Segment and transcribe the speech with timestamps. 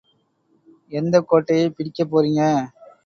[0.91, 2.41] எந்தக் கோட்டையைப் பிடிக்கப் போறீங்க!